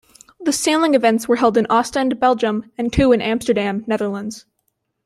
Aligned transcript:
The 0.39 0.51
Sailing 0.51 0.95
events 0.95 1.27
were 1.27 1.35
held 1.35 1.57
in 1.57 1.67
Ostend, 1.69 2.19
Belgium, 2.19 2.71
and 2.75 2.91
two 2.91 3.11
in 3.11 3.21
Amsterdam, 3.21 3.83
Netherlands. 3.85 4.45